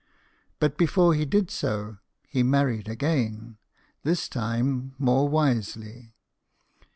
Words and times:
But 0.57 0.79
before 0.79 1.13
he 1.13 1.25
did 1.25 1.51
so, 1.51 1.99
he 2.27 2.41
married 2.41 2.89
again, 2.89 3.59
this 4.01 4.27
time 4.27 4.95
more 4.97 5.29
wisely. 5.29 6.15